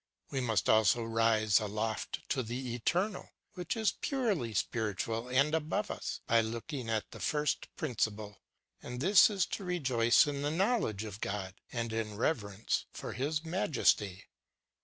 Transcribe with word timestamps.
We 0.31 0.41
must 0.41 0.67
also 0.67 1.03
rise 1.03 1.59
aloft 1.59 2.27
to 2.29 2.41
the 2.41 2.73
eternal, 2.73 3.29
which 3.53 3.77
is 3.77 3.91
purely 3.91 4.51
spiritual 4.55 5.27
and 5.27 5.53
above 5.53 5.91
us, 5.91 6.21
by 6.25 6.41
looking 6.41 6.89
at 6.89 7.11
the 7.11 7.19
First 7.19 7.67
Principle; 7.75 8.39
and 8.81 8.99
this 8.99 9.29
is 9.29 9.45
to 9.45 9.63
rejoice 9.63 10.25
in 10.25 10.41
the 10.41 10.49
knowl 10.49 10.87
edge 10.87 11.03
of 11.03 11.21
God 11.21 11.53
and 11.71 11.93
in 11.93 12.17
kevekence 12.17 12.85
for 12.91 13.13
his 13.13 13.43
majesty. 13.45 14.23